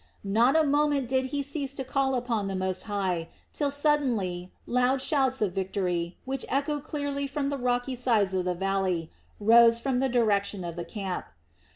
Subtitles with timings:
[0.23, 4.99] Not a moment did he cease to call upon the Most High till suddenly loud
[4.99, 9.99] shouts of victory, which echoed clearly from the rocky sides of the valley, rose from
[9.99, 11.25] the direction of the camp.